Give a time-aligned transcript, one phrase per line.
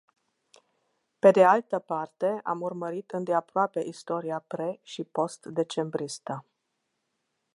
[1.19, 6.45] Pe de altă parte, am urmărit îndeaproape istoria pre și postdecembristă.